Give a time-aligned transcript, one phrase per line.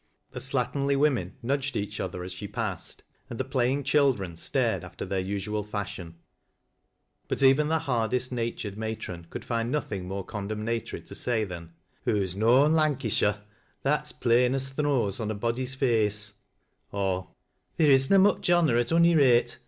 [0.31, 4.97] The slatternly women nudged each other as she passed, and the playing children stared af
[4.97, 6.15] tei their usual fashion;
[7.27, 11.73] but even the hardest natured mation fflould find nothing more condemnatory to say than,"
[12.07, 13.43] Uoo's noan Lancashire,
[13.83, 16.33] that's plain as th' nose on a body's face;"
[16.91, 17.27] or,"
[17.77, 19.59] Theer is na much on her, at ony rate.